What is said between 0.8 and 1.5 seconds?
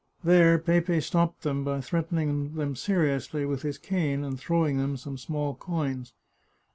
stopped